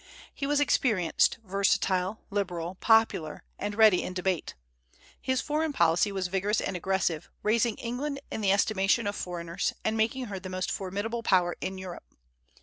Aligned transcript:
He 0.33 0.47
was 0.47 0.59
experienced, 0.59 1.37
versatile, 1.43 2.21
liberal, 2.31 2.73
popular, 2.73 3.43
and 3.59 3.75
ready 3.75 4.01
in 4.01 4.15
debate. 4.15 4.55
His 5.21 5.41
foreign 5.41 5.73
policy 5.73 6.11
was 6.11 6.25
vigorous 6.25 6.59
and 6.59 6.75
aggressive, 6.75 7.29
raising 7.43 7.75
England 7.75 8.19
in 8.31 8.41
the 8.41 8.51
estimation 8.51 9.05
of 9.05 9.15
foreigners, 9.15 9.73
and 9.85 9.95
making 9.95 10.25
her 10.25 10.39
the 10.39 10.49
most 10.49 10.71
formidable 10.71 11.21
Power 11.21 11.55
in 11.61 11.77
Europe. 11.77 12.15